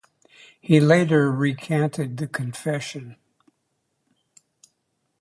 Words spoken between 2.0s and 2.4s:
the